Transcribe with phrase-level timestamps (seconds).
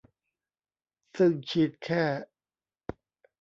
[1.17, 2.03] ซึ่งฉีดแค่